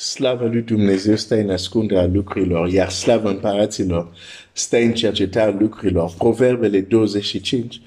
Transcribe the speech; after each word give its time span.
Slava 0.00 0.44
lui 0.44 0.62
Dumnezeu 0.62 1.16
stă 1.16 1.34
în 1.34 1.50
ascunderea 1.50 2.06
lucrurilor, 2.06 2.68
iar 2.68 2.90
slava 2.90 3.30
împăraților 3.30 4.16
stă 4.52 4.76
în 4.76 4.94
cercetarea 4.94 5.56
lucrurilor. 5.58 6.14
Proverbele 6.18 6.80
25, 6.80 7.80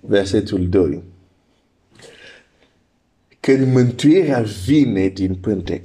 versetul 0.00 0.68
2. 0.68 1.02
Când 3.40 3.72
mântuirea 3.72 4.44
vine 4.64 5.08
din 5.08 5.34
pântec, 5.34 5.84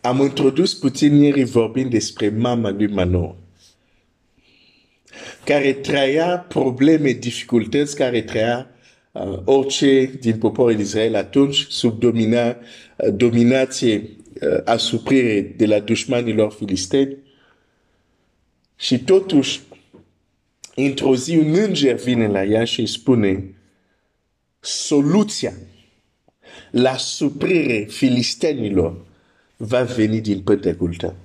am 0.00 0.20
introdus 0.20 0.74
puțin 0.74 1.14
ieri 1.14 1.42
vorbind 1.42 1.90
despre 1.90 2.28
mama 2.28 2.70
lui 2.70 2.86
Manoa 2.86 3.36
care 5.44 5.72
trăia 5.72 6.38
probleme, 6.48 7.12
dificultăți, 7.12 7.96
care 7.96 8.22
trăia 8.22 8.71
uh, 9.12 9.38
orice 9.44 10.04
din 10.20 10.38
poporul 10.38 10.80
Israel 10.80 11.14
atunci 11.14 11.66
sub 11.68 11.98
domina, 11.98 12.48
uh, 12.48 13.14
dominație 13.14 13.96
uh, 13.96 14.58
asuprire 14.64 15.40
de 15.40 15.66
la 15.66 15.78
dușmanilor 15.78 16.52
filisteni. 16.52 17.16
Și 18.76 18.98
totuși, 18.98 19.60
într-o 20.74 21.16
zi, 21.16 21.36
un 21.36 21.54
înger 21.54 21.96
vine 21.96 22.26
la 22.26 22.44
ea 22.44 22.64
și 22.64 22.80
îi 22.80 22.86
spune 22.86 23.54
soluția 24.60 25.52
la 26.70 26.96
suprire 26.96 27.84
filistenilor 27.84 29.04
va 29.56 29.82
veni 29.82 30.20
din 30.20 30.42
pântecul 30.42 30.94
tău. 30.94 31.16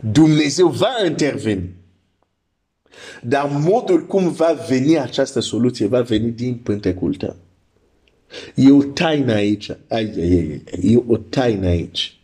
Dumnezeu 0.00 0.68
va 0.68 1.04
interveni. 1.06 1.77
Dar 3.22 3.50
modul 3.50 4.06
cum 4.06 4.32
va 4.32 4.56
veni 4.68 4.98
această 4.98 5.40
soluție 5.40 5.86
va 5.86 6.00
veni 6.00 6.30
din 6.30 6.54
pântecul 6.54 7.14
tău. 7.14 7.36
E 8.54 8.70
o 8.70 8.82
taină 8.82 9.32
aici. 9.32 9.68
Ai, 9.68 10.12
ai, 10.16 10.62
ai, 10.72 10.92
e 10.92 11.02
o 11.06 11.16
taină 11.16 11.66
aici. 11.66 12.16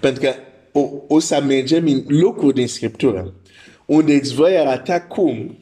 Pentru 0.00 0.20
că 0.22 0.34
o, 0.72 0.88
o 1.08 1.18
să 1.18 1.42
mergem 1.46 1.86
în 1.86 2.04
locuri 2.08 2.54
din 2.54 2.68
Scriptură 2.68 3.34
unde 3.88 4.14
îți 4.14 4.34
voi 4.34 4.56
arăta 4.56 5.00
cum 5.00 5.58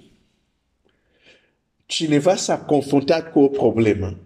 cineva 1.86 2.36
s-a 2.36 2.58
confruntat 2.58 3.32
cu 3.32 3.41
o 3.41 3.48
problemă. 3.48 4.16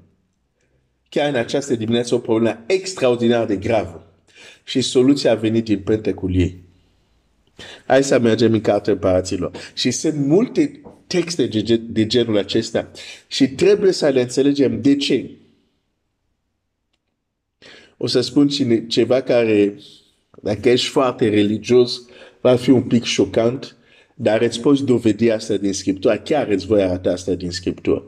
Chiar 1.09 1.28
în 1.28 1.34
această 1.34 1.75
dimineață 1.75 2.15
o 2.15 2.19
problemă 2.19 2.65
extraordinar 2.67 3.47
de 3.47 3.56
gravă. 3.56 4.06
Și 4.65 4.81
soluția 4.81 5.31
a 5.31 5.34
venit 5.34 5.65
din 5.65 5.81
pântecul 5.81 6.37
ei. 6.37 6.62
Hai 7.86 8.05
să 8.05 8.19
mergem 8.19 8.53
în 8.53 8.61
cartea 8.61 8.92
împăraților. 8.92 9.50
Și 9.75 9.91
sunt 9.91 10.14
multe 10.14 10.80
texte 11.06 11.47
de, 11.47 11.77
de 11.77 12.06
genul 12.06 12.36
acesta. 12.36 12.91
Și 13.27 13.48
trebuie 13.48 13.92
să 13.92 14.08
le 14.08 14.20
înțelegem 14.20 14.80
de 14.80 14.97
ce. 14.97 15.30
O 17.97 18.06
să 18.06 18.20
spun 18.20 18.48
cine, 18.48 18.86
ceva 18.86 19.20
care, 19.20 19.78
dacă 20.42 20.69
ești 20.69 20.88
foarte 20.88 21.28
religios, 21.28 22.03
va 22.41 22.56
fi 22.56 22.70
un 22.70 22.83
pic 22.83 23.05
șocant, 23.05 23.77
dar 24.14 24.41
îți 24.42 24.61
poți 24.61 24.84
dovedi 24.84 25.31
asta 25.31 25.56
din 25.56 25.72
Scriptură. 25.72 26.19
Chiar 26.19 26.48
îți 26.48 26.66
voi 26.66 26.83
arăta 26.83 27.11
asta 27.11 27.34
din 27.34 27.50
Scriptură. 27.50 28.03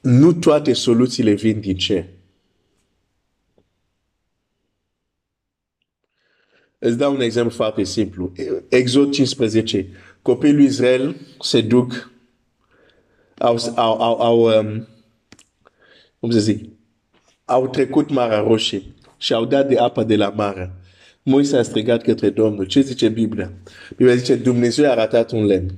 Nu 0.00 0.32
toate 0.32 0.72
soluțiile 0.72 1.32
vin 1.32 1.60
din 1.60 1.76
cer. 1.76 2.06
Îți 6.82 6.96
dau 6.96 7.14
un 7.14 7.20
exemplu 7.20 7.52
foarte 7.52 7.84
simplu. 7.84 8.32
Exod 8.68 9.12
15. 9.12 9.88
Copiii 10.22 10.54
lui 10.54 10.64
Israel 10.64 11.16
se 11.40 11.60
duc, 11.60 12.10
au, 13.38 13.56
au, 13.74 14.00
au, 14.00 14.20
au 14.20 14.58
um, 14.58 14.88
cum 16.18 16.30
să 16.30 16.38
zic, 16.38 16.68
au 17.44 17.68
trecut 17.68 18.10
Marea 18.10 18.40
Roșie 18.40 18.82
și 19.16 19.32
au 19.32 19.44
dat 19.44 19.68
de 19.68 19.78
apă 19.78 20.04
de 20.04 20.16
la 20.16 20.28
mare. 20.28 20.72
Moise 21.22 21.56
a 21.56 21.62
strigat 21.62 22.02
către 22.02 22.30
Domnul. 22.30 22.64
Ce 22.64 22.80
zice 22.80 23.08
Biblia? 23.08 23.52
Biblia 23.96 24.14
zice, 24.14 24.34
Dumnezeu 24.34 24.90
a 24.90 24.94
ratat 24.94 25.30
un 25.30 25.44
lemn. 25.44 25.70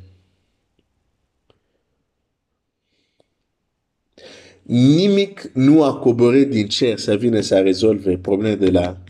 Nimic 4.63 5.51
nu 5.55 5.83
a 5.83 5.99
coborât 5.99 6.51
din 6.51 6.69
cer 6.69 6.99
să 6.99 7.17
vină 7.17 7.41
să 7.41 7.61
rezolve 7.61 8.19
problemele 8.19 8.57
de 8.57 8.71
la 8.71 9.03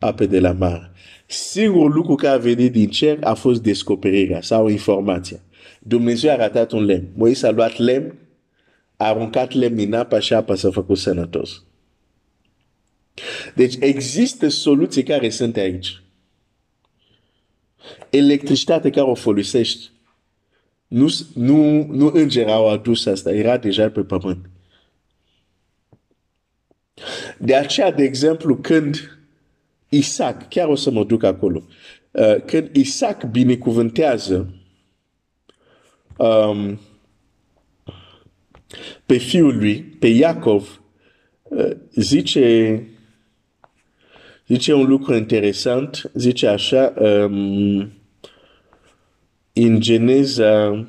apă 0.00 0.26
de 0.26 0.40
la 0.40 0.52
mare. 0.52 0.90
Singurul 1.26 1.92
lucru 1.92 2.14
care 2.14 2.34
a 2.34 2.38
venit 2.38 2.72
din 2.72 2.90
cer 2.90 3.18
a 3.22 3.34
fost 3.34 3.62
descoperirea 3.62 4.40
sau 4.40 4.68
informația. 4.68 5.40
Dumnezeu 5.80 6.30
a 6.30 6.36
ratat 6.36 6.72
un 6.72 6.84
lemn. 6.84 7.08
Moise 7.14 7.46
a 7.46 7.50
luat 7.50 7.76
lemn, 7.78 8.18
a 8.96 9.08
aruncat 9.08 9.52
lemn 9.52 9.78
în 9.78 9.92
apă 9.92 10.20
și 10.20 10.34
apa 10.34 10.54
s-a 10.54 10.70
făcut 10.70 10.98
sănătos. 10.98 11.64
Deci 13.54 13.74
există 13.80 14.48
soluții 14.48 15.02
care 15.02 15.28
sunt 15.28 15.56
aici. 15.56 16.02
Electricitate 18.10 18.90
care 18.90 19.06
o 19.06 19.14
folosești. 19.14 19.90
Nu, 20.86 21.06
nu, 21.34 21.86
nu 21.86 22.10
îngeri 22.14 22.50
au 22.50 22.68
adus 22.68 23.06
asta, 23.06 23.32
era 23.32 23.56
deja 23.56 23.90
pe 23.90 24.00
pământ. 24.00 24.50
De 27.38 27.54
aceea, 27.54 27.92
de 27.92 28.02
exemplu, 28.02 28.56
când 28.56 29.19
Isaac, 29.90 30.48
chiar 30.48 30.68
o 30.68 30.74
să 30.74 30.90
mă 30.90 31.04
duc 31.04 31.22
acolo, 31.22 31.62
uh, 32.10 32.36
când 32.46 32.76
Isaac 32.76 33.24
binecuvântează 33.24 34.54
um, 36.16 36.80
pe 39.06 39.16
fiul 39.16 39.56
lui, 39.56 39.82
pe 39.82 40.06
Iacov, 40.06 40.82
uh, 41.42 41.70
zice, 41.94 42.86
zice 44.46 44.72
un 44.72 44.86
lucru 44.88 45.14
interesant, 45.14 46.10
zice 46.14 46.46
așa, 46.46 46.94
um, 46.98 47.92
în 49.52 49.80
Geneza 49.80 50.86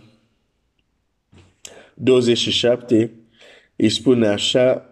27, 1.94 3.12
îi 3.75 3.89
spune 3.89 4.28
așa, 4.28 4.85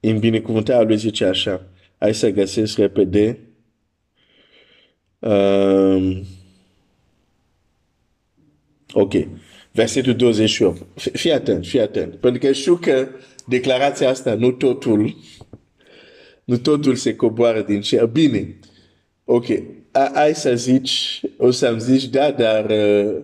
în 0.00 0.18
binecuvântarea 0.18 0.86
lui 0.86 0.96
zice 0.96 1.24
așa, 1.24 1.66
Hai 1.98 2.14
să 2.14 2.30
găsesc 2.30 2.78
repede. 2.78 3.38
Um, 5.18 6.24
ok. 8.92 9.12
Versetul 9.72 10.14
28. 10.14 10.86
Fii 11.12 11.32
atent, 11.32 11.66
fii 11.66 11.80
atent. 11.80 12.14
Pentru 12.14 12.40
că 12.40 12.52
știu 12.52 12.76
că 12.76 13.08
declarația 13.46 14.08
asta, 14.08 14.34
nu 14.34 14.50
totul, 14.50 15.16
nu 16.44 16.56
totul 16.56 16.94
se 16.94 17.16
coboară 17.16 17.62
din 17.62 17.80
cer. 17.80 18.06
Bine. 18.06 18.58
Ok. 19.24 19.46
Hai 20.12 20.34
să 20.34 20.56
zici, 20.56 21.20
o 21.36 21.50
să-mi 21.50 21.80
zici, 21.80 22.04
da, 22.04 22.30
dar 22.30 22.70
uh, 22.70 23.16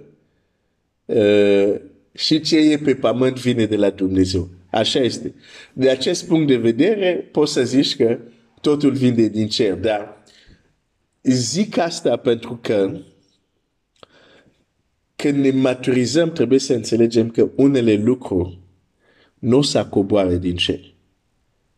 uh, 1.05 1.81
și 2.15 2.41
ce 2.41 2.59
e 2.59 2.79
pe 2.79 2.95
pământ 2.95 3.41
vine 3.41 3.67
de 3.67 3.77
la 3.77 3.91
Dumnezeu. 3.91 4.49
Așa 4.71 4.99
este. 4.99 5.35
De 5.73 5.89
acest 5.89 6.27
punct 6.27 6.47
de 6.47 6.57
vedere, 6.57 7.29
poți 7.33 7.53
să 7.53 7.65
zici 7.65 7.97
că 7.97 8.19
totul 8.61 8.93
vine 8.93 9.27
din 9.27 9.49
cer, 9.49 9.75
dar 9.75 10.25
zic 11.23 11.77
asta 11.77 12.17
pentru 12.17 12.59
că 12.63 13.01
când 15.17 15.37
ne 15.45 15.51
maturizăm, 15.51 16.33
trebuie 16.33 16.59
să 16.59 16.75
înțelegem 16.75 17.31
că 17.31 17.51
unele 17.57 17.95
lucruri 17.95 18.59
nu 19.39 19.57
o 19.57 19.63
să 19.63 19.87
coboare 19.87 20.39
din 20.39 20.57
cer. 20.57 20.81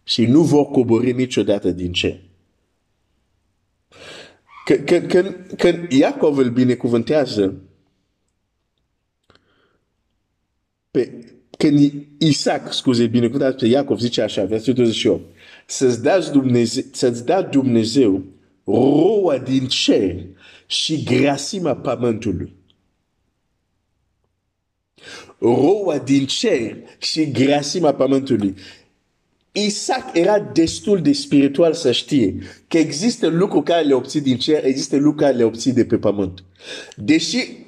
Și 0.04 0.26
nu 0.26 0.42
vor 0.42 0.66
cobori 0.66 1.12
niciodată 1.12 1.70
din 1.70 1.92
cer. 1.92 2.20
Când, 4.64 5.06
când, 5.08 5.54
când 5.56 5.92
Iacov 5.92 6.38
îl 6.38 6.50
binecuvântează, 6.50 7.62
pe, 10.90 11.31
când 11.62 11.92
Isaac, 12.18 12.72
scuze, 12.72 13.06
binecuvântează 13.06 13.56
pe 13.56 13.66
Iacov, 13.66 13.98
zice 13.98 14.22
așa, 14.22 14.44
versetul 14.44 14.74
28, 14.74 15.24
să-ți 15.66 16.02
dea 16.02 16.20
Dumnezeu, 16.20 16.84
să-ți 16.92 17.24
dea 17.24 17.42
Dumnezeu 17.42 18.22
roa 18.64 19.38
din 19.38 19.66
cer 19.66 20.24
și 20.66 21.02
grasima 21.02 21.74
pământului. 21.74 22.52
Roa 25.38 25.98
din 25.98 26.26
cer 26.26 26.76
și 26.98 27.30
grasima 27.30 27.92
pământului. 27.94 28.54
Isaac 29.52 30.16
era 30.16 30.40
destul 30.40 31.02
de 31.02 31.12
spiritual 31.12 31.72
să 31.72 31.92
știe 31.92 32.38
că 32.68 32.78
există 32.78 33.26
lucruri 33.26 33.64
care 33.64 33.84
le 33.84 33.94
obții 33.94 34.20
din 34.20 34.36
cer, 34.36 34.64
există 34.64 34.96
lucruri 34.96 35.24
care 35.24 35.36
le 35.36 35.44
obții 35.44 35.72
de 35.72 35.84
pe 35.84 35.96
pământ. 35.96 36.44
Deși 36.96 37.61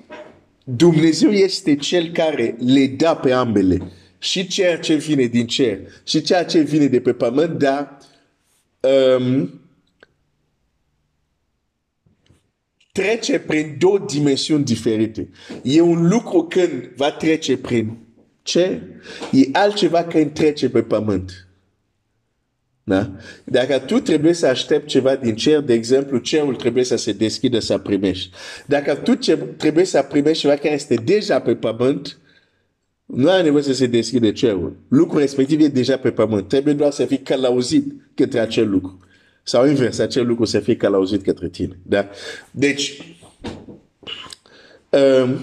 Dumnezeu 0.64 1.31
este 1.31 1.76
cel 1.76 2.12
care 2.12 2.56
le 2.58 2.87
dă 2.87 3.19
pe 3.22 3.32
ambele 3.32 3.93
și 4.19 4.46
ceea 4.46 4.78
ce 4.78 4.94
vine 4.94 5.25
din 5.25 5.46
cer 5.46 5.78
și 6.05 6.22
ceea 6.22 6.44
ce 6.44 6.61
vine 6.61 6.87
de 6.87 7.00
pe 7.00 7.12
pământ, 7.12 7.58
dar 7.58 7.99
um, 9.19 9.61
trece 12.93 13.38
prin 13.38 13.76
două 13.78 13.99
dimensiuni 13.99 14.64
diferite. 14.64 15.28
E 15.62 15.81
un 15.81 16.08
lucru 16.08 16.43
când 16.43 16.93
va 16.96 17.11
trece 17.11 17.56
prin 17.56 17.99
Ce? 18.43 18.82
E 19.32 19.49
altceva 19.52 20.05
când 20.05 20.32
trece 20.32 20.70
pe 20.70 20.82
pământ. 20.82 21.49
Da? 22.85 23.11
Dacă 23.45 23.79
tu 23.79 23.99
trebuie 23.99 24.33
să 24.33 24.47
aștepți 24.47 24.87
ceva 24.87 25.17
din 25.17 25.35
cer, 25.35 25.61
de 25.61 25.73
exemplu, 25.73 26.19
cerul 26.19 26.55
trebuie 26.55 26.85
să 26.85 26.97
se 26.97 27.13
deschidă 27.13 27.59
să 27.59 27.79
primești. 27.79 28.31
Dacă 28.67 28.95
tu 28.95 29.15
trebuie 29.57 29.85
să 29.85 30.03
primești 30.03 30.41
ceva 30.41 30.57
care 30.57 30.75
este 30.75 30.95
deja 30.95 31.41
pe 31.41 31.55
pământ, 31.55 32.19
nu 33.05 33.31
ai 33.31 33.43
nevoie 33.43 33.63
să 33.63 33.73
se 33.73 33.87
deschide 33.87 34.33
cerul. 34.33 34.77
Lucrul 34.89 35.21
respectiv 35.21 35.61
e 35.61 35.69
deja 35.69 35.97
pe 35.97 36.11
pământ. 36.11 36.49
Trebuie 36.49 36.75
doar 36.75 36.91
să 36.91 37.05
fii 37.05 37.19
călăuzit 37.19 37.93
către 38.15 38.39
acel 38.41 38.71
lucru. 38.71 38.99
Sau 39.43 39.67
invers, 39.67 39.99
acel 39.99 40.27
lucru 40.27 40.45
să 40.45 40.61
fie 40.61 40.77
călăuzit 40.77 41.23
către 41.23 41.49
tine. 41.49 41.79
Da? 41.83 42.09
Deci, 42.51 43.17
um, 44.91 45.39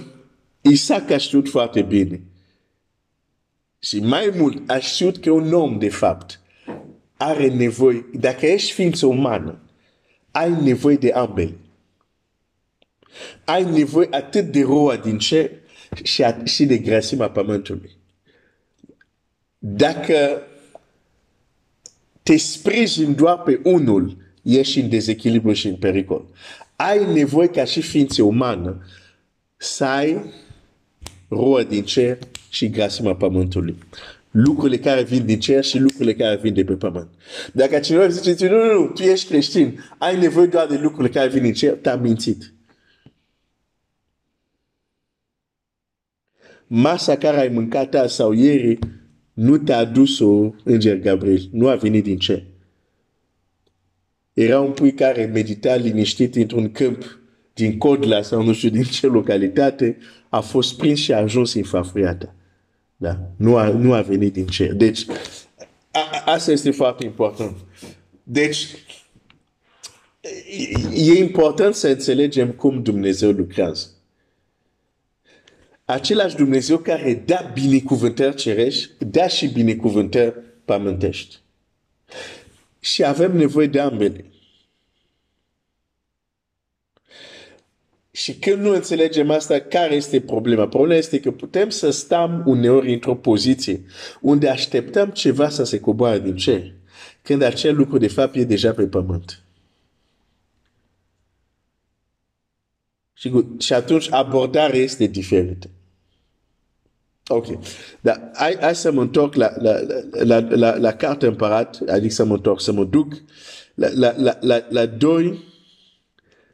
Isaac 0.62 1.12
a 1.12 1.18
știut 1.18 1.50
foarte 1.50 1.82
bine. 1.82 2.22
Și 3.80 4.00
mai 4.00 4.32
mult, 4.36 4.70
a 4.70 4.78
știut 4.80 5.18
că 5.18 5.32
un 5.32 5.54
om, 5.54 5.80
de 5.80 5.90
fapt, 5.90 6.41
are 7.22 7.48
nevoie, 7.48 8.06
dacă 8.14 8.46
ești 8.46 8.72
ființă 8.72 9.06
umană, 9.06 9.60
ai 10.32 10.62
nevoie 10.62 10.96
de 10.96 11.12
ambele. 11.12 11.56
Ai 13.46 13.64
nevoie 13.64 14.08
atât 14.12 14.46
de 14.46 14.62
roa 14.62 14.96
din 14.96 15.18
cer 15.18 15.52
și, 16.04 16.24
și 16.44 16.66
de 16.66 16.78
grăsimea 16.78 17.30
pământului. 17.30 17.92
Dacă 19.58 20.42
te 22.24 22.38
sprijin 22.38 23.16
doar 23.16 23.42
pe 23.42 23.60
unul, 23.64 24.18
ești 24.42 24.80
în 24.80 24.90
dezechilibru 24.90 25.54
și 25.54 25.68
în 25.68 25.76
pericol. 25.76 26.26
Ai 26.76 27.14
nevoie 27.14 27.48
ca 27.48 27.64
și 27.64 27.82
ființă 27.82 28.24
umană 28.24 28.86
să 29.58 29.86
ai 29.86 30.34
roa 31.28 31.64
din 31.64 31.84
cer 31.84 32.18
și 32.50 32.70
grăsimea 32.70 33.16
pământului 33.16 33.78
lucrurile 34.32 34.78
care 34.78 35.04
vin 35.04 35.26
din 35.26 35.40
cer 35.40 35.64
și 35.64 35.80
lucrurile 35.80 36.14
care 36.14 36.36
vin 36.36 36.54
de 36.54 36.64
pe 36.64 36.74
pământ. 36.74 37.10
Dacă 37.54 37.80
cineva 37.80 38.08
zice, 38.08 38.50
nu, 38.50 38.56
nu, 38.56 38.80
nu, 38.80 38.88
tu 38.88 39.02
ești 39.02 39.28
creștin, 39.28 39.80
ai 39.98 40.20
nevoie 40.20 40.48
doar 40.48 40.68
de 40.68 40.78
lucrurile 40.78 41.14
care 41.14 41.30
vin 41.30 41.42
din 41.42 41.54
cer, 41.54 41.74
te-a 41.74 41.96
mințit. 41.96 42.54
Masa 46.68 47.18
care 47.18 47.40
ai 47.40 47.48
mâncat 47.48 48.10
sau 48.10 48.32
ieri 48.32 48.80
nu 49.34 49.58
te-a 49.58 49.78
adus-o 49.78 50.54
Înger 50.64 51.00
Gabriel, 51.00 51.50
nu 51.52 51.68
a 51.68 51.76
venit 51.76 52.04
din 52.04 52.18
cer. 52.18 52.44
Era 54.34 54.60
un 54.60 54.72
pui 54.72 54.94
care 54.94 55.26
medita 55.26 55.76
liniștit 55.76 56.36
într-un 56.36 56.72
câmp 56.72 57.20
din 57.54 57.78
Codla 57.78 58.22
sau 58.22 58.44
nu 58.44 58.54
știu 58.54 58.70
din 58.70 58.84
ce 58.84 59.08
localitate, 59.08 59.98
a 60.30 60.40
fost 60.40 60.78
prins 60.78 61.00
și 61.00 61.14
a 61.14 61.18
ajuns 61.18 61.54
în 61.54 61.64
fafriata. 61.64 62.36
Da? 63.02 63.20
Nu 63.36 63.58
a, 63.58 63.70
nu 63.70 63.94
a 63.94 64.02
venit 64.02 64.34
din 64.34 64.48
cer. 64.48 64.74
Deci, 64.74 65.06
a, 65.92 66.24
asta 66.26 66.52
este 66.52 66.72
foarte 66.72 67.06
important. 67.06 67.56
Deci, 68.24 68.68
e 70.94 71.18
important 71.18 71.76
să 71.76 71.88
înțelegem 71.88 72.52
cum 72.52 72.82
Dumnezeu 72.84 73.32
lucrează. 73.32 73.88
Același 75.86 76.36
Dumnezeu 76.36 76.78
care 76.78 77.14
dă 77.26 77.50
binecuvântări 77.54 78.36
cerești, 78.36 79.06
dă 79.06 79.28
și 79.28 79.48
binecuvântări 79.48 80.36
pământești. 80.66 81.40
Și 82.80 83.04
avem 83.04 83.38
nevoie 83.38 83.68
de 83.68 83.80
ambele. 83.80 84.26
Și 88.22 88.34
când 88.34 88.62
nu 88.62 88.74
înțelegem 88.74 89.30
asta, 89.30 89.60
care 89.60 89.96
este 89.96 90.22
problema? 90.22 90.68
Problema 90.68 90.96
este 90.96 91.20
că 91.20 91.32
putem 91.32 91.70
să 91.70 91.90
stăm 91.90 92.44
uneori 92.46 92.94
într-o 92.94 93.16
poziție 93.16 93.84
unde 94.20 94.50
așteptăm 94.50 95.10
ceva 95.10 95.50
să 95.50 95.64
se 95.64 95.80
coboare 95.80 96.20
din 96.20 96.36
cer, 96.36 96.74
când 97.22 97.42
acel 97.42 97.76
lucru 97.76 97.98
de 97.98 98.08
fapt 98.08 98.36
e 98.36 98.44
deja 98.44 98.72
pe 98.72 98.84
pământ. 98.84 99.42
Și, 103.14 103.46
și 103.60 103.74
atunci 103.74 104.12
abordarea 104.12 104.80
este 104.80 105.06
diferită. 105.06 105.70
Ok. 107.28 107.46
Dar 108.02 108.32
hai, 108.34 108.58
hai 108.60 108.76
să 108.76 108.92
mă 108.92 109.02
întorc 109.02 109.34
la, 109.34 109.54
la, 109.58 109.80
la, 110.12 110.40
la, 110.40 110.56
la, 110.56 110.76
la 110.76 110.94
carte 110.94 111.28
împărat, 111.28 111.80
adică 111.88 112.14
să 112.14 112.24
mă 112.24 112.34
întorc, 112.34 112.62
să 112.62 112.72
mă 112.72 112.84
duc 112.84 113.14
la, 113.74 113.88
la, 113.94 114.14
la, 114.18 114.38
la, 114.42 114.66
la 114.70 114.86
doi 114.86 115.44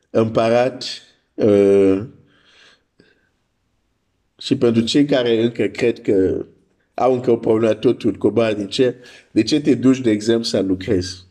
împărat 0.09 1.06
Uh, 1.37 2.05
și 4.37 4.57
pentru 4.57 4.81
cei 4.81 5.05
care 5.05 5.43
încă 5.43 5.67
cred 5.67 6.01
că 6.01 6.45
au 6.93 7.13
încă 7.13 7.31
o 7.31 7.37
problemă 7.37 7.73
totul 7.73 8.15
coboară 8.15 8.53
din 8.53 8.67
cer, 8.67 8.95
de 9.31 9.43
ce 9.43 9.61
te 9.61 9.75
duci, 9.75 9.99
de 9.99 10.09
exemplu, 10.09 10.43
să 10.43 10.59
lucrezi? 10.59 11.25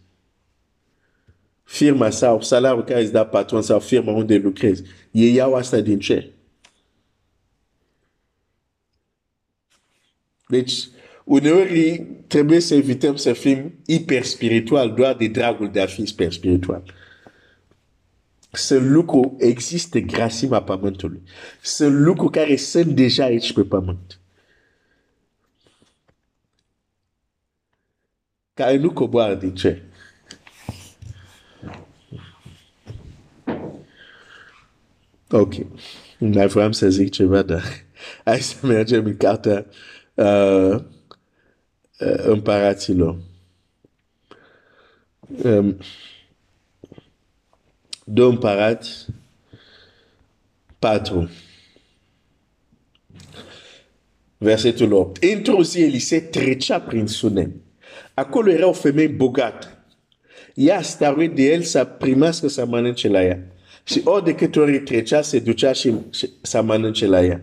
Firma 1.64 2.10
sau 2.10 2.40
salariul 2.40 2.84
care 2.84 3.02
îți 3.02 3.12
dă 3.12 3.24
patron 3.24 3.62
sau 3.62 3.80
firma 3.80 4.12
unde 4.12 4.36
lucrezi, 4.36 4.82
ei 5.10 5.34
iau 5.34 5.54
asta 5.54 5.80
din 5.80 5.98
cer. 5.98 6.26
Deci, 10.48 10.88
uneori 11.24 12.06
trebuie 12.26 12.60
să 12.60 12.74
evităm 12.74 13.16
să 13.16 13.32
fim 13.32 13.74
hiper 13.88 14.22
spiritual 14.22 14.94
doar 14.94 15.16
de 15.16 15.26
dragul 15.26 15.70
de 15.70 15.80
a 15.80 15.86
fi 15.86 16.06
hiper 16.06 16.32
spiritual 16.32 16.82
sunt 18.56 18.86
lucruri, 18.86 19.30
există 19.38 19.98
grasima 19.98 20.62
pământului. 20.62 21.22
Sunt 21.62 21.94
lucruri 21.94 22.32
care 22.32 22.56
sunt 22.56 22.94
deja 22.94 23.24
aici 23.24 23.52
pe 23.52 23.62
pământ. 23.62 24.20
Care 28.54 28.76
nu 28.76 28.92
coboară 28.92 29.34
din 29.34 29.54
ce? 29.54 29.82
Ok. 35.30 35.54
Mai 36.18 36.46
vreau 36.46 36.72
să 36.72 36.88
zic 36.88 37.10
ceva, 37.10 37.42
dar 37.42 37.62
hai 38.24 38.40
să 38.40 38.66
mergem 38.66 39.04
în 39.04 39.16
cartea 39.16 39.66
uh, 40.14 40.74
uh, 41.98 42.16
împăraților. 42.16 43.18
Um, 45.42 45.78
Doi 48.08 48.28
împărați 48.28 49.06
4. 50.78 51.30
Versetul 54.38 54.92
8. 54.92 55.22
Într-o 55.22 55.62
zi 55.62 55.80
Elisei 55.82 56.20
trecea 56.20 56.80
prin 56.80 57.06
Sunem. 57.06 57.62
Acolo 58.14 58.50
era 58.50 58.66
o 58.66 58.72
femeie 58.72 59.08
bogată. 59.08 59.84
Ea 60.54 60.82
stăruit 60.82 61.34
de 61.34 61.42
el 61.42 61.62
să 61.62 61.84
primească 61.84 62.48
să 62.48 62.66
mănânce 62.66 63.08
la 63.08 63.24
ea. 63.24 63.46
Și 63.84 64.00
ori 64.04 64.24
de 64.24 64.34
câte 64.34 64.60
ori 64.60 64.80
trecea, 64.80 65.22
se 65.22 65.38
ducea 65.38 65.72
și 65.72 65.94
să 66.42 66.62
mănânce 66.62 67.06
la 67.06 67.24
ea. 67.24 67.40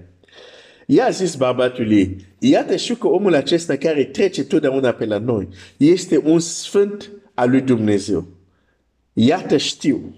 Ea 0.86 1.06
a 1.06 1.10
zis 1.10 1.36
bărbatul 1.36 1.92
ei, 1.92 2.18
iată 2.40 2.76
știu 2.76 2.96
că 2.96 3.08
omul 3.08 3.34
acesta 3.34 3.76
care 3.76 4.04
trece 4.04 4.44
totdeauna 4.44 4.92
pe 4.92 5.06
la 5.06 5.18
noi 5.18 5.48
este 5.78 6.18
un 6.18 6.40
sfânt 6.40 7.12
al 7.34 7.50
lui 7.50 7.62
Dumnezeu. 7.62 8.28
Iată 9.14 9.58
știu 9.58 10.16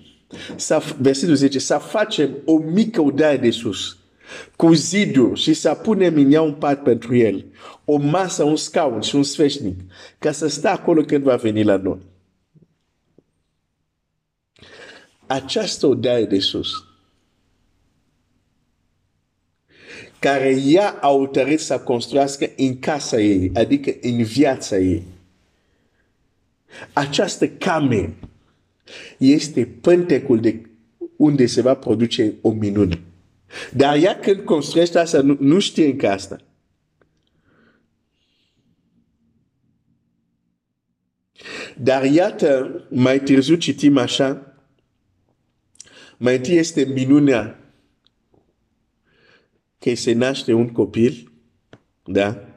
să, 0.56 0.84
versetul 1.00 1.36
10, 1.36 1.60
să 1.60 1.78
facem 1.78 2.36
o 2.46 2.58
mică 2.58 3.02
odaie 3.02 3.38
de 3.38 3.50
sus, 3.50 3.98
cu 4.56 4.74
ziduri 4.74 5.40
și 5.40 5.54
să 5.54 5.74
punem 5.74 6.16
în 6.16 6.32
ea 6.32 6.42
un 6.42 6.54
pat 6.54 6.84
pentru 6.84 7.16
el, 7.16 7.46
o 7.86 7.98
masă, 7.98 8.44
un 8.44 8.56
scaun 8.56 9.02
și 9.02 9.16
un 9.16 9.24
sfeșnic, 9.24 9.80
ca 10.20 10.32
să 10.32 10.48
stea 10.48 10.72
acolo 10.72 11.02
când 11.02 11.24
va 11.24 11.36
veni 11.36 11.64
la 11.64 11.78
noi. 11.78 12.00
Această 15.28 15.88
odaie 15.88 16.26
de 16.26 16.40
sus, 16.40 16.70
care 20.20 20.62
ea 20.66 20.90
a 20.90 21.08
hotărât 21.08 21.60
să 21.60 21.80
construiască 21.80 22.50
în 22.58 22.80
casa 22.80 23.20
ei, 23.20 23.52
adică 23.54 23.92
în 24.02 24.24
viața 24.24 24.78
ei. 24.78 25.04
Această 26.94 27.48
cameră 27.48 28.14
este 29.18 29.66
pântecul 29.66 30.40
de 30.40 30.70
unde 31.18 31.46
se 31.46 31.62
va 31.62 31.74
produce 31.74 32.34
o 32.42 32.52
minune. 32.52 33.02
Dar 33.74 33.98
ea 33.98 34.20
când 34.20 34.40
construiește 34.40 35.00
asta, 35.00 35.22
nu, 35.22 35.38
nu 35.40 35.60
știe 35.60 35.86
încă 35.86 36.10
asta. 36.10 36.38
Dar 41.78 42.04
iată, 42.04 42.82
mai 42.90 43.20
târziu 43.20 43.56
citim 43.56 43.98
așa, 43.98 44.56
mai 46.18 46.36
întâi 46.36 46.56
este 46.56 46.84
minunea 46.84 47.60
că 49.80 49.96
se 49.96 50.14
naște 50.14 50.54
un 50.54 50.70
copil, 50.70 51.32
da? 52.04 52.55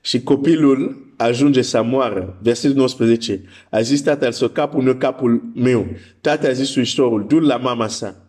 Și 0.00 0.22
copilul 0.22 1.12
ajunge 1.16 1.62
să 1.62 1.82
moară. 1.82 2.38
Versetul 2.42 2.76
19. 2.76 3.42
A 3.70 3.80
zis 3.80 4.00
tatăl 4.00 4.32
său, 4.32 4.48
capul 4.48 4.82
meu, 4.82 4.94
capul 4.94 5.42
meu. 5.54 5.86
Tatăl 6.20 6.50
a 6.50 6.52
zis 6.52 6.68
suișorul, 6.68 7.26
du 7.26 7.38
la 7.38 7.56
mama 7.56 7.88
sa. 7.88 8.28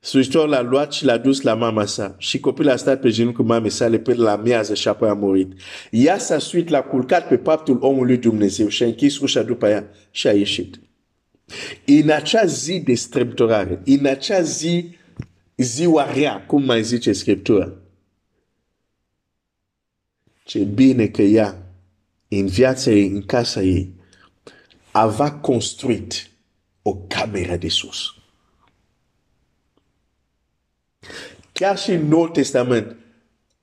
Slujitorul 0.00 0.48
l-a 0.48 0.60
luat 0.62 0.92
și 0.92 1.04
l-a 1.04 1.16
dus 1.16 1.40
la 1.40 1.54
mama 1.54 1.84
sa. 1.84 2.14
Și 2.18 2.40
copilul 2.40 2.70
a 2.70 2.76
stat 2.76 3.00
pe 3.00 3.10
genunchi 3.10 3.36
cu 3.36 3.42
mamei 3.42 3.70
sale 3.70 3.98
până 3.98 4.22
la 4.22 4.36
miază 4.36 4.74
și 4.74 4.88
apoi 4.88 5.08
a 5.08 5.12
murit. 5.12 5.52
Ea 5.90 6.18
s-a 6.18 6.38
suit, 6.38 6.68
l-a 6.68 6.82
culcat 6.82 7.28
pe 7.28 7.36
paptul 7.36 7.78
omului 7.80 8.16
Dumnezeu 8.16 8.68
și 8.68 8.82
a 8.82 8.86
închis 8.86 9.18
ușa 9.18 9.42
după 9.42 9.66
ea 9.68 9.88
și 10.10 10.26
a 10.26 10.32
ieșit. 10.32 10.80
În 11.84 12.10
acea 12.10 12.44
zi 12.44 12.80
de 12.80 12.94
strâmtorare, 12.94 13.82
în 13.84 14.06
acea 14.06 14.40
zi, 14.40 14.94
ziua 15.56 16.12
rea, 16.12 16.44
cum 16.46 16.64
mai 16.64 16.82
zice 16.82 17.12
Scriptura, 17.12 17.72
ce 20.46 20.58
bine 20.58 21.06
că 21.06 21.22
ea, 21.22 21.62
în 22.28 22.46
viața 22.46 22.90
ei, 22.90 23.08
în 23.08 23.22
casa 23.22 23.62
ei, 23.62 23.94
avea 24.90 25.32
construit 25.32 26.30
o 26.82 26.94
cameră 26.94 27.56
de 27.56 27.68
sus. 27.68 28.14
Chiar 31.52 31.78
și 31.78 31.90
în 31.90 32.08
Noul 32.08 32.28
Testament, 32.28 32.96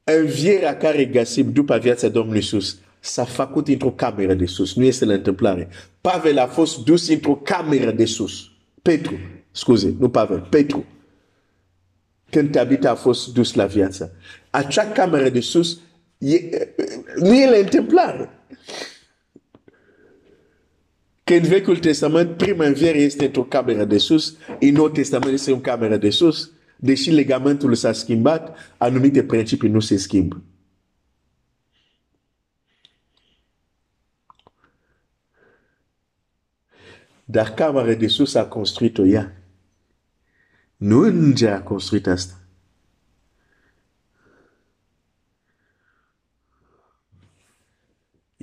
învierea 0.03 0.77
care 0.77 1.05
găsim 1.05 1.51
după 1.51 1.77
viața 1.77 2.07
Domnului 2.09 2.39
Iisus 2.39 2.77
s-a 2.99 3.25
făcut 3.25 3.67
într-o 3.67 3.91
cameră 3.91 4.33
de 4.33 4.45
sus. 4.45 4.75
Nu 4.75 4.83
este 4.83 5.05
la 5.05 5.13
întâmplare. 5.13 5.69
Pavel 6.01 6.37
a 6.37 6.47
fost 6.47 6.83
dus 6.83 7.07
într-o 7.07 7.35
cameră 7.35 7.91
de 7.91 8.05
sus. 8.05 8.51
Petru, 8.81 9.17
scuze, 9.51 9.95
nu 9.99 10.09
Pavel, 10.09 10.47
Petru. 10.49 10.85
Când 12.29 12.51
Tabita 12.51 12.89
a 12.89 12.95
fost 12.95 13.33
dus 13.33 13.53
la 13.53 13.65
viață. 13.65 14.15
Acea 14.49 14.91
cameră 14.91 15.29
de 15.29 15.39
sus 15.39 15.79
e, 16.23 16.73
nu 17.15 17.33
e 17.33 17.49
la 17.49 17.57
întâmplare. 17.57 18.29
Că 21.23 21.33
în 21.33 21.43
Vechiul 21.43 21.77
Testament, 21.77 22.37
prima 22.37 22.65
înviere 22.65 22.97
este 22.97 23.25
într-o 23.25 23.43
cameră 23.43 23.85
de 23.85 23.97
sus, 23.97 24.37
în 24.59 24.71
Nou 24.71 24.89
Testament 24.89 25.33
este 25.33 25.51
o 25.51 25.59
cameră 25.59 25.97
de 25.97 26.09
sus, 26.09 26.51
deși 26.75 27.11
legamentul 27.11 27.75
s-a 27.75 27.93
schimbat, 27.93 28.57
anumite 28.77 29.23
principii 29.23 29.69
nu 29.69 29.79
se 29.79 29.97
schimbă. 29.97 30.43
Dar 37.25 37.53
camera 37.53 37.93
de 37.93 38.07
sus 38.07 38.33
a 38.33 38.47
construit-o 38.47 39.05
ea. 39.05 39.43
Nu 40.77 40.99
înger 40.99 41.51
a 41.51 41.61
construit 41.61 42.07
asta. 42.07 42.42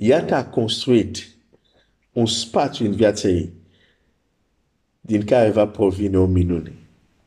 Ea 0.01 0.37
a 0.37 0.45
construit 0.45 1.27
un 2.11 2.25
spațiu 2.25 2.85
în 2.85 2.95
viața 2.95 3.27
ei 3.27 3.53
din 5.01 5.25
care 5.25 5.49
va 5.49 5.67
provine 5.67 6.17
o 6.17 6.25
minune 6.25 6.73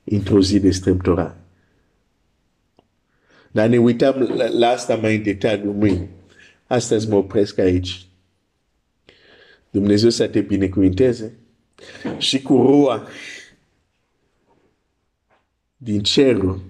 într-o 0.05 0.41
zi 0.41 0.61
de 0.61 0.71
strâmtorare. 0.71 1.37
Dar 3.53 3.69
ne 3.69 3.79
uităm 3.79 4.19
la, 4.19 4.49
la 4.49 4.69
asta 4.69 4.97
mai 4.97 5.17
în 5.17 5.23
detaliu 5.23 5.71
mâine. 5.71 6.09
Astăzi 6.67 7.09
mă 7.09 7.15
opresc 7.15 7.59
aici. 7.59 8.07
Dumnezeu 9.71 10.11
să 10.11 10.29
te 10.29 10.41
binecuvinteze 10.41 11.33
și 12.19 12.43
cu 12.43 12.57
roa 12.57 13.07
din 15.77 16.03
cerul 16.03 16.63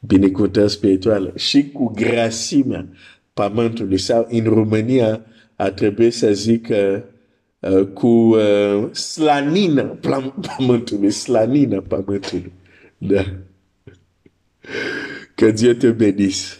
binecuvântări 0.00 0.70
spirituale 0.70 1.32
și 1.36 1.70
cu 1.70 1.92
grasimea 1.94 2.88
pământului 3.34 3.98
sau 3.98 4.26
în 4.30 4.44
România 4.44 5.20
a 5.56 5.70
trebuit 5.70 6.14
să 6.14 6.32
zic 6.32 6.68
uh, 7.60 7.86
cu 7.86 8.06
uh, 8.06 8.90
slanina 8.92 9.82
pământului, 9.82 11.10
slanina 11.10 11.80
pământului. 11.88 12.52
Da. 12.98 13.24
Que 15.34 15.50
Dieu 15.50 15.72
te 15.72 15.90
bénisse. 15.90 16.56